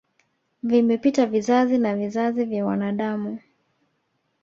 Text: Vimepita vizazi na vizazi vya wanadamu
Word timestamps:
Vimepita 0.63 1.25
vizazi 1.25 1.77
na 1.77 1.93
vizazi 1.95 2.43
vya 2.45 2.65
wanadamu 2.65 3.39